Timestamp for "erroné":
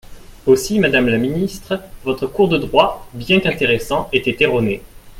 4.39-4.81